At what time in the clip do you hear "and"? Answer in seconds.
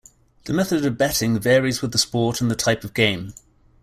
2.41-2.49